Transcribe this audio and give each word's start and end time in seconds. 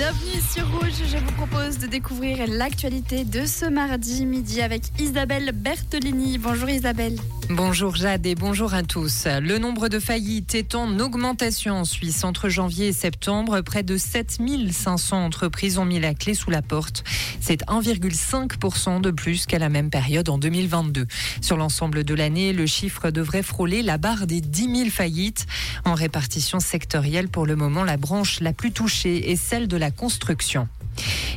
bienvenue 0.00 0.40
sur 0.50 0.66
Rouge. 0.70 1.02
Je 1.12 1.18
vous 1.18 1.32
propose 1.32 1.76
de 1.76 1.86
découvrir 1.86 2.46
l'actualité 2.48 3.24
de 3.24 3.44
ce 3.44 3.66
mardi 3.66 4.24
midi 4.24 4.62
avec 4.62 4.84
Isabelle 4.98 5.52
Bertolini. 5.52 6.38
Bonjour 6.38 6.70
Isabelle. 6.70 7.18
Bonjour 7.50 7.96
Jade 7.96 8.24
et 8.24 8.34
bonjour 8.34 8.72
à 8.72 8.82
tous. 8.82 9.26
Le 9.26 9.58
nombre 9.58 9.88
de 9.88 9.98
faillites 9.98 10.54
est 10.54 10.74
en 10.74 11.00
augmentation 11.00 11.74
en 11.74 11.84
Suisse 11.84 12.24
entre 12.24 12.48
janvier 12.48 12.88
et 12.88 12.92
septembre. 12.92 13.60
Près 13.60 13.82
de 13.82 13.98
7500 13.98 15.22
entreprises 15.22 15.76
ont 15.76 15.84
mis 15.84 16.00
la 16.00 16.14
clé 16.14 16.32
sous 16.32 16.48
la 16.48 16.62
porte. 16.62 17.04
C'est 17.40 17.66
1,5% 17.66 19.02
de 19.02 19.10
plus 19.10 19.44
qu'à 19.44 19.58
la 19.58 19.68
même 19.68 19.90
période 19.90 20.30
en 20.30 20.38
2022. 20.38 21.08
Sur 21.42 21.56
l'ensemble 21.58 22.04
de 22.04 22.14
l'année, 22.14 22.54
le 22.54 22.64
chiffre 22.66 23.10
devrait 23.10 23.42
frôler 23.42 23.82
la 23.82 23.98
barre 23.98 24.26
des 24.26 24.40
10 24.40 24.76
000 24.76 24.90
faillites. 24.90 25.46
En 25.84 25.94
répartition 25.94 26.60
sectorielle, 26.60 27.28
pour 27.28 27.44
le 27.44 27.56
moment, 27.56 27.84
la 27.84 27.96
branche 27.98 28.40
la 28.40 28.52
plus 28.52 28.72
touchée 28.72 29.30
est 29.30 29.36
celle 29.36 29.68
de 29.68 29.76
la 29.76 29.89
construction. 29.90 30.68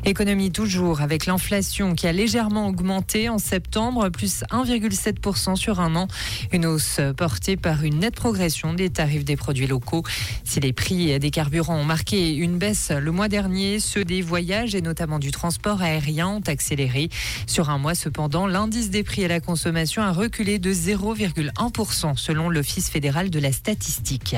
Économie 0.06 0.52
toujours 0.52 1.02
avec 1.02 1.26
l'inflation 1.26 1.96
qui 1.96 2.08
a 2.08 2.12
légèrement 2.12 2.68
augmenté 2.68 3.30
en 3.30 3.38
septembre, 3.38 4.10
plus 4.10 4.44
1,7% 4.52 5.56
sur 5.56 5.80
un 5.80 5.96
an. 5.96 6.08
Une 6.52 6.66
hausse 6.66 7.00
portée 7.16 7.56
par 7.58 7.84
une 7.84 8.00
nette 8.00 8.16
progression 8.16 8.74
des 8.74 8.90
tarifs 8.90 9.26
des 9.26 9.36
produits 9.36 9.68
locaux. 9.68 10.04
Si 10.44 10.60
les 10.60 10.74
prix 10.74 11.20
des 11.20 11.32
carburants 11.32 11.78
ont 11.78 11.86
marqué 11.86 12.36
une 12.36 12.58
baisse 12.58 12.92
le 12.92 13.12
mois 13.12 13.30
dernier, 13.30 13.80
ceux 13.80 14.04
des 14.04 14.22
voyages 14.22 14.76
et 14.76 14.82
notamment 14.82 15.20
du 15.20 15.32
transport 15.32 15.82
aérien 15.82 16.28
ont 16.28 16.44
accéléré. 16.48 17.10
Sur 17.48 17.70
un 17.70 17.78
mois 17.78 17.96
cependant, 17.96 18.48
l'indice 18.48 18.90
des 18.90 19.04
prix 19.04 19.26
à 19.26 19.28
la 19.28 19.40
consommation 19.40 20.02
a 20.02 20.12
reculé 20.12 20.60
de 20.60 20.74
0,1% 20.74 22.18
selon 22.18 22.50
l'Office 22.50 22.90
fédéral 22.90 23.30
de 23.30 23.40
la 23.40 23.52
statistique. 23.52 24.36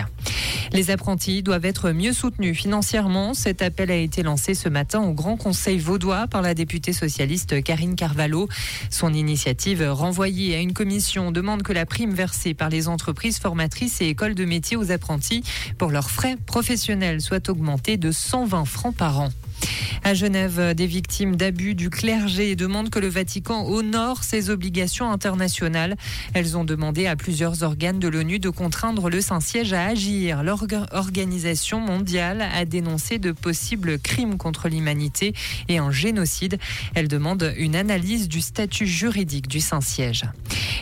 Les 0.73 0.91
apprentis 0.91 1.43
doivent 1.43 1.65
être 1.65 1.91
mieux 1.91 2.13
soutenus 2.13 2.57
financièrement. 2.57 3.34
Cet 3.34 3.62
appel 3.62 3.91
a 3.91 3.95
été 3.95 4.23
lancé 4.23 4.53
ce 4.53 4.70
matin 4.70 5.01
au 5.01 5.13
Grand 5.16 5.38
Conseil 5.38 5.80
vaudois 5.80 6.28
par 6.28 6.42
la 6.42 6.54
députée 6.54 6.94
socialiste 6.94 7.63
Karine 7.63 7.96
Carvalho. 7.96 8.48
Son 8.91 9.13
initiative 9.13 9.82
renvoyée 9.82 10.55
à 10.55 10.60
une 10.60 10.74
commission 10.74 11.32
demande 11.32 11.63
que 11.63 11.74
la 11.74 11.85
prime 11.85 12.13
versée 12.13 12.54
par 12.54 12.70
les 12.70 12.88
entreprises 12.88 13.40
formatrices 13.40 14.02
et 14.02 14.10
écoles 14.10 14.35
de 14.35 14.46
métiers 14.46 14.77
aux 14.77 14.91
apprentis 14.91 15.44
pour 15.77 15.90
leurs 15.90 16.12
frais 16.12 16.38
professionnels 16.46 17.22
soit 17.22 17.49
augmentée 17.49 17.98
de 17.98 18.12
120 18.12 18.66
francs 18.66 18.96
par 18.96 19.20
an. 19.20 19.30
À 20.07 20.13
Genève, 20.13 20.75
des 20.75 20.85
victimes 20.85 21.35
d'abus 21.35 21.73
du 21.73 21.89
clergé 21.89 22.55
demandent 22.55 22.91
que 22.91 22.99
le 22.99 23.07
Vatican 23.07 23.65
honore 23.65 24.23
ses 24.23 24.51
obligations 24.51 25.09
internationales. 25.09 25.95
Elles 26.35 26.55
ont 26.55 26.63
demandé 26.63 27.07
à 27.07 27.15
plusieurs 27.15 27.63
organes 27.63 27.98
de 27.98 28.07
l'ONU 28.07 28.37
de 28.37 28.49
contraindre 28.49 29.09
le 29.09 29.20
Saint-Siège 29.20 29.73
à 29.73 29.85
agir. 29.85 30.43
L'organisation 30.43 31.79
mondiale 31.79 32.43
a 32.53 32.65
dénoncé 32.65 33.17
de 33.17 33.31
possibles 33.31 33.98
crimes 33.98 34.37
contre 34.37 34.70
l'humanité 34.70 35.33
et 35.70 35.79
un 35.79 35.89
génocide. 35.89 36.59
Elle 36.93 37.07
demande 37.07 37.51
une 37.57 37.76
analyse 37.76 38.27
du 38.27 38.41
statut 38.41 38.85
juridique 38.85 39.48
du 39.48 39.59
Saint-Siège. 39.59 40.26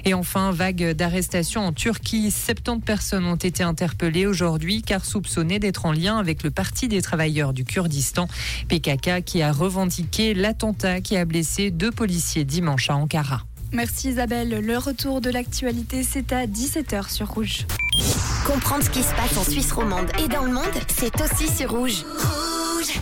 Et 0.04 0.14
enfin, 0.14 0.52
vague 0.52 0.92
d'arrestations 0.92 1.66
en 1.66 1.72
Turquie. 1.72 2.30
70 2.30 2.82
personnes 2.82 3.26
ont 3.26 3.38
été 3.38 3.64
interpellées 3.64 4.26
aujourd'hui 4.26 4.82
car 4.82 5.06
soupçonnées 5.06 5.60
d'être 5.60 5.86
en 5.86 5.94
lien 5.94 6.18
avec 6.18 6.44
le 6.44 6.52
Parti 6.52 6.90
des 6.90 7.02
travailleurs 7.02 7.54
du 7.54 7.64
Kurdistan. 7.64 8.28
PKK 8.68 9.13
qui 9.22 9.42
a 9.42 9.52
revendiqué 9.52 10.34
l'attentat 10.34 11.02
qui 11.02 11.18
a 11.18 11.26
blessé 11.26 11.72
deux 11.72 11.92
policiers 11.92 12.44
dimanche 12.44 12.90
à 12.90 12.96
Ankara. 12.96 13.42
Merci 13.72 14.10
Isabelle. 14.10 14.62
Le 14.64 14.78
retour 14.78 15.20
de 15.20 15.32
l'actualité, 15.32 16.04
c'est 16.04 16.32
à 16.32 16.46
17h 16.46 17.12
sur 17.12 17.28
Rouge. 17.28 17.66
Comprendre 18.46 18.84
ce 18.84 18.90
qui 18.90 19.02
se 19.02 19.14
passe 19.16 19.36
en 19.38 19.44
Suisse 19.44 19.72
romande 19.72 20.12
et 20.24 20.28
dans 20.28 20.44
le 20.44 20.54
monde, 20.54 20.64
c'est 20.96 21.20
aussi 21.22 21.48
sur 21.48 21.72
Rouge. 21.72 22.04
Rouge 22.04 23.02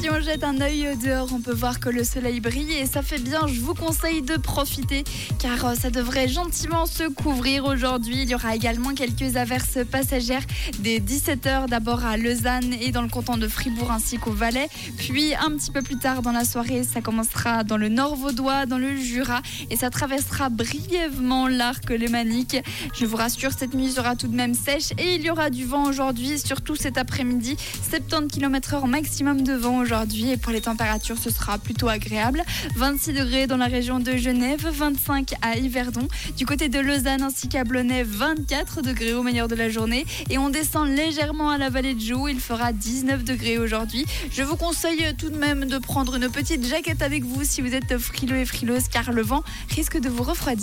si 0.00 0.08
on 0.08 0.20
jette 0.20 0.44
un 0.44 0.58
œil 0.62 0.96
dehors, 1.04 1.28
on 1.34 1.40
peut 1.40 1.52
voir 1.52 1.78
que 1.78 1.90
le 1.90 2.04
soleil 2.04 2.40
brille 2.40 2.72
et 2.72 2.86
ça 2.86 3.02
fait 3.02 3.18
bien. 3.18 3.46
Je 3.46 3.60
vous 3.60 3.74
conseille 3.74 4.22
de 4.22 4.36
profiter 4.36 5.04
car 5.38 5.66
euh, 5.66 5.74
ça 5.74 5.90
devrait 5.90 6.26
gentiment 6.26 6.86
se 6.86 7.04
couvrir 7.04 7.66
aujourd'hui. 7.66 8.22
Il 8.22 8.30
y 8.30 8.34
aura 8.34 8.54
également 8.54 8.94
quelques 8.94 9.36
averses 9.36 9.78
passagères 9.90 10.44
dès 10.78 11.00
17h 11.00 11.68
d'abord 11.68 12.06
à 12.06 12.16
Lausanne 12.16 12.72
et 12.80 12.92
dans 12.92 13.02
le 13.02 13.08
canton 13.08 13.36
de 13.36 13.46
Fribourg 13.46 13.90
ainsi 13.90 14.16
qu'au 14.16 14.32
Valais. 14.32 14.68
Puis 14.96 15.34
un 15.34 15.50
petit 15.50 15.70
peu 15.70 15.82
plus 15.82 15.98
tard 15.98 16.22
dans 16.22 16.32
la 16.32 16.44
soirée, 16.44 16.82
ça 16.82 17.02
commencera 17.02 17.62
dans 17.62 17.76
le 17.76 17.90
nord 17.90 18.16
vaudois, 18.16 18.64
dans 18.64 18.78
le 18.78 18.96
Jura 18.96 19.42
et 19.68 19.76
ça 19.76 19.90
traversera 19.90 20.48
brièvement 20.48 21.46
l'arc 21.46 21.90
lémanique. 21.90 22.56
Je 22.94 23.04
vous 23.04 23.16
rassure, 23.16 23.52
cette 23.52 23.74
nuit 23.74 23.90
sera 23.90 24.16
tout 24.16 24.28
de 24.28 24.36
même 24.36 24.54
sèche 24.54 24.92
et 24.96 25.16
il 25.16 25.22
y 25.22 25.30
aura 25.30 25.50
du 25.50 25.66
vent 25.66 25.84
aujourd'hui, 25.84 26.38
surtout 26.38 26.74
cet 26.74 26.96
après-midi. 26.96 27.56
70 27.90 28.28
km/h 28.28 28.86
maximum 28.86 29.42
de 29.42 29.52
vent 29.52 29.89
et 29.92 30.36
pour 30.36 30.52
les 30.52 30.60
températures 30.60 31.18
ce 31.18 31.30
sera 31.30 31.58
plutôt 31.58 31.88
agréable. 31.88 32.44
26 32.76 33.12
degrés 33.12 33.46
dans 33.48 33.56
la 33.56 33.66
région 33.66 33.98
de 33.98 34.16
Genève, 34.16 34.64
25 34.72 35.34
à 35.42 35.56
Yverdon. 35.56 36.06
Du 36.36 36.46
côté 36.46 36.68
de 36.68 36.78
Lausanne 36.78 37.22
ainsi 37.22 37.48
qu'à 37.48 37.64
Blonay, 37.64 38.04
24 38.04 38.82
degrés 38.82 39.14
au 39.14 39.24
meilleur 39.24 39.48
de 39.48 39.56
la 39.56 39.68
journée 39.68 40.06
et 40.28 40.38
on 40.38 40.48
descend 40.48 40.88
légèrement 40.88 41.50
à 41.50 41.58
la 41.58 41.70
vallée 41.70 41.94
de 41.94 42.00
Joux. 42.00 42.28
Il 42.28 42.38
fera 42.38 42.72
19 42.72 43.24
degrés 43.24 43.58
aujourd'hui. 43.58 44.06
Je 44.30 44.44
vous 44.44 44.56
conseille 44.56 45.04
tout 45.18 45.30
de 45.30 45.36
même 45.36 45.64
de 45.64 45.78
prendre 45.78 46.14
une 46.14 46.28
petite 46.28 46.64
jaquette 46.64 47.02
avec 47.02 47.24
vous 47.24 47.42
si 47.42 47.60
vous 47.60 47.74
êtes 47.74 47.98
frileux 47.98 48.38
et 48.38 48.44
frileuse 48.44 48.86
car 48.86 49.10
le 49.10 49.22
vent 49.22 49.42
risque 49.74 49.98
de 49.98 50.08
vous 50.08 50.22
refroidir. 50.22 50.60